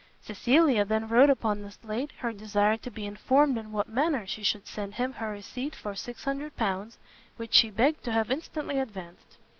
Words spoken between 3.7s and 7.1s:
what manner she should send him her receipt for 600 pounds,